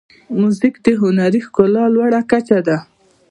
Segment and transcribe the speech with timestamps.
[0.39, 2.77] موزیک د هنري ښکلا لوړه کچه ده.